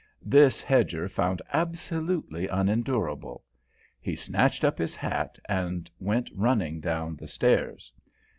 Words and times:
This 0.25 0.63
Hedger 0.63 1.07
found 1.07 1.43
absolutely 1.53 2.47
unendurable. 2.47 3.43
He 3.99 4.15
snatched 4.15 4.63
up 4.63 4.79
his 4.79 4.95
hat 4.95 5.37
and 5.47 5.91
went 5.99 6.31
running 6.33 6.79
down 6.79 7.17
the 7.17 7.27
stairs. 7.27 7.93